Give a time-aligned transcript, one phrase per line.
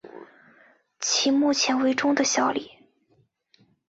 [0.99, 2.71] 其目前为中的效力。